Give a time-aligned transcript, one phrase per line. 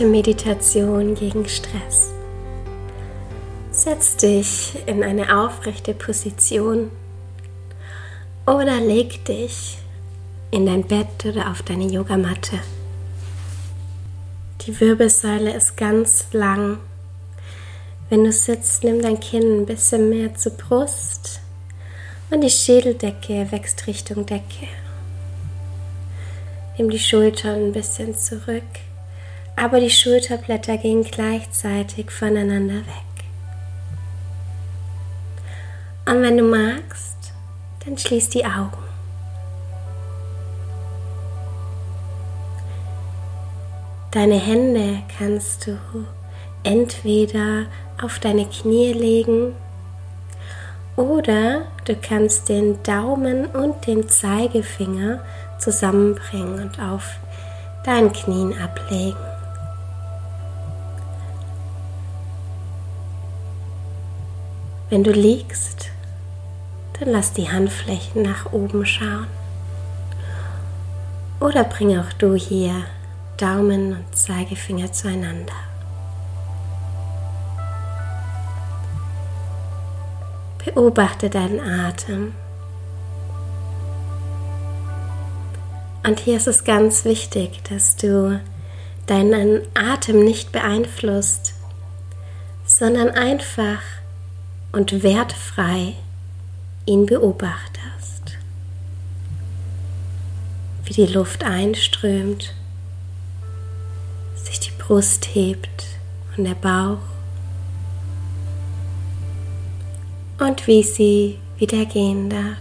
[0.00, 2.10] Atemmeditation gegen Stress.
[3.70, 6.90] Setz dich in eine aufrechte Position
[8.46, 9.76] oder leg dich
[10.50, 12.60] in dein Bett oder auf deine Yogamatte.
[14.62, 16.78] Die Wirbelsäule ist ganz lang.
[18.08, 21.42] Wenn du sitzt, nimm dein Kinn ein bisschen mehr zur Brust
[22.30, 24.66] und die Schädeldecke wächst Richtung Decke.
[26.78, 28.64] Nimm die Schultern ein bisschen zurück
[29.60, 33.10] aber die Schulterblätter gehen gleichzeitig voneinander weg.
[36.06, 37.34] Und wenn du magst,
[37.84, 38.78] dann schließ die Augen.
[44.12, 45.78] Deine Hände kannst du
[46.64, 47.66] entweder
[48.02, 49.54] auf deine Knie legen
[50.96, 55.22] oder du kannst den Daumen und den Zeigefinger
[55.58, 57.18] zusammenbringen und auf
[57.84, 59.29] deinen Knien ablegen.
[64.90, 65.90] Wenn du liegst,
[66.98, 69.28] dann lass die Handflächen nach oben schauen.
[71.38, 72.74] Oder bring auch du hier
[73.36, 75.54] Daumen und Zeigefinger zueinander.
[80.64, 82.34] Beobachte deinen Atem.
[86.02, 88.40] Und hier ist es ganz wichtig, dass du
[89.06, 91.54] deinen Atem nicht beeinflusst,
[92.66, 93.78] sondern einfach
[94.72, 95.94] und wertfrei
[96.86, 98.38] ihn beobachtest,
[100.84, 102.54] wie die Luft einströmt,
[104.36, 105.86] sich die Brust hebt
[106.36, 106.98] und der Bauch
[110.38, 112.58] und wie sie wieder gehen darf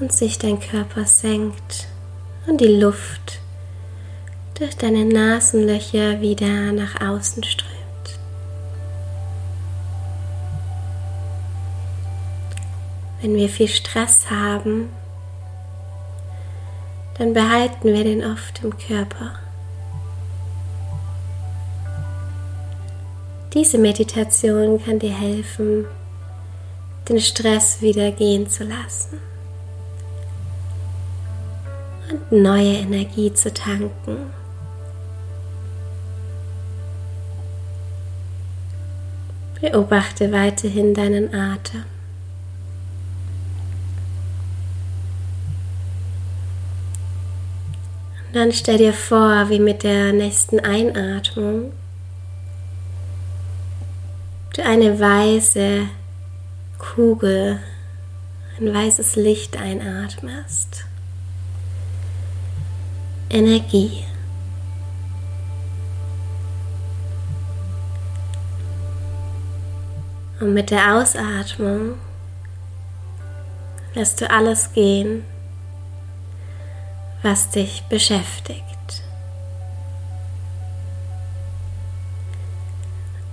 [0.00, 1.86] und sich dein Körper senkt
[2.46, 3.40] und die Luft
[4.58, 7.69] durch deine Nasenlöcher wieder nach außen strömt.
[13.20, 14.88] Wenn wir viel Stress haben,
[17.18, 19.32] dann behalten wir den oft im Körper.
[23.52, 25.84] Diese Meditation kann dir helfen,
[27.08, 29.18] den Stress wieder gehen zu lassen
[32.10, 34.32] und neue Energie zu tanken.
[39.60, 41.84] Beobachte weiterhin deinen Atem.
[48.30, 51.72] Und dann stell dir vor, wie mit der nächsten Einatmung
[54.54, 55.88] du eine weiße
[56.78, 57.58] Kugel,
[58.56, 60.84] ein weißes Licht einatmest.
[63.30, 64.04] Energie.
[70.38, 71.94] Und mit der Ausatmung
[73.96, 75.24] lässt du alles gehen,
[77.22, 78.64] was dich beschäftigt.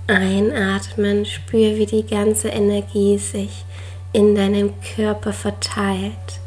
[0.06, 3.64] Einatmen, spür, wie die ganze Energie sich
[4.12, 6.40] in deinem Körper verteilt.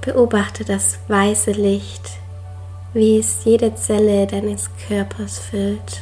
[0.00, 2.18] Beobachte das weiße Licht,
[2.94, 6.00] wie es jede Zelle deines Körpers füllt.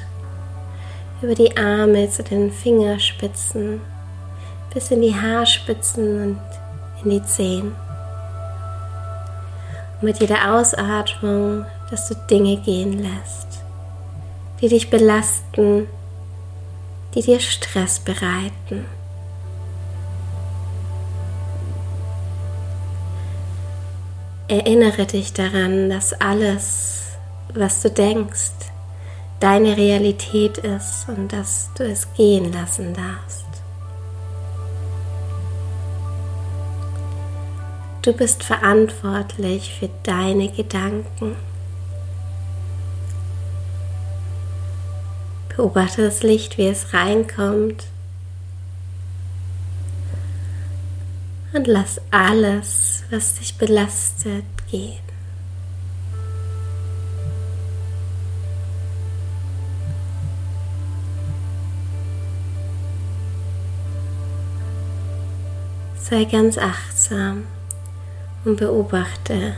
[1.20, 3.80] Über die Arme zu den Fingerspitzen,
[4.72, 6.40] bis in die Haarspitzen und
[7.02, 7.74] in die Zehen
[10.00, 13.62] mit jeder Ausatmung, dass du Dinge gehen lässt,
[14.60, 15.88] die dich belasten,
[17.14, 18.86] die dir Stress bereiten.
[24.46, 27.18] Erinnere dich daran, dass alles,
[27.52, 28.52] was du denkst,
[29.40, 33.47] deine Realität ist und dass du es gehen lassen darfst.
[38.08, 41.36] Du bist verantwortlich für deine Gedanken.
[45.54, 47.84] Beobachte das Licht, wie es reinkommt.
[51.52, 55.02] Und lass alles, was dich belastet, gehen.
[66.00, 67.44] Sei ganz achtsam
[68.48, 69.54] und beobachte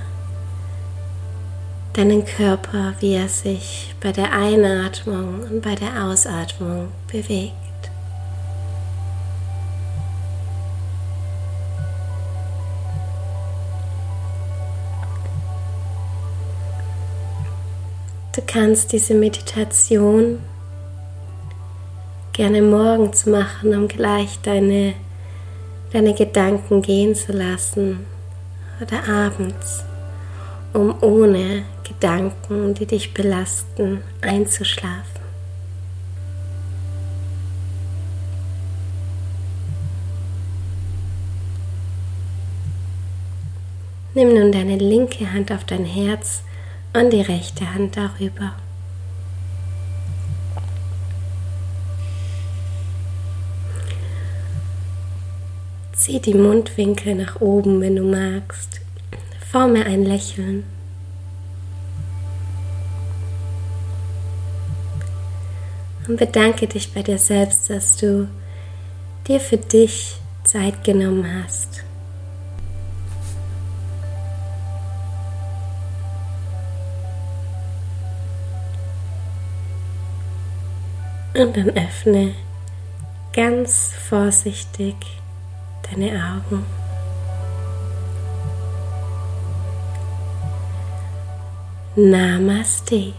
[1.93, 7.55] deinen Körper, wie er sich bei der Einatmung und bei der Ausatmung bewegt.
[18.35, 20.41] Du kannst diese Meditation
[22.33, 24.95] gerne morgens machen, um gleich deine,
[25.93, 28.07] deine Gedanken gehen zu lassen
[28.81, 29.85] oder abends,
[30.73, 35.21] um ohne Gedanken, die dich belasten, einzuschlafen.
[44.15, 46.43] Nimm nun deine linke Hand auf dein Herz
[46.93, 48.55] und die rechte Hand darüber.
[56.01, 58.81] Zieh die Mundwinkel nach oben, wenn du magst.
[59.53, 60.65] Forme ein Lächeln.
[66.09, 68.29] Und bedanke dich bei dir selbst, dass du
[69.29, 71.85] dir für dich Zeit genommen hast.
[81.35, 82.33] Und dann öffne
[83.35, 85.20] ganz vorsichtig
[85.91, 86.65] deine Augen.
[91.97, 93.13] Namaste.